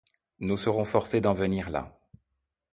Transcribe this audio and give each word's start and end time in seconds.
Nous 0.39 0.57
serons 0.57 0.83
forcés 0.83 1.21
d’en 1.21 1.33
venir 1.33 1.69
là. 1.69 1.95